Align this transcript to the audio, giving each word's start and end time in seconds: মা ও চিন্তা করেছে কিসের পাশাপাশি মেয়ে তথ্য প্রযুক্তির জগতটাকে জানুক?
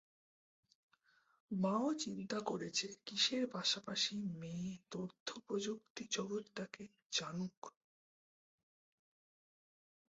মা 1.51 1.75
ও 1.79 1.89
চিন্তা 1.95 2.39
করেছে 2.41 2.87
কিসের 3.05 3.43
পাশাপাশি 3.47 4.11
মেয়ে 4.39 4.71
তথ্য 4.91 5.27
প্রযুক্তির 5.47 6.07
জগতটাকে 6.11 6.83
জানুক? 7.11 7.57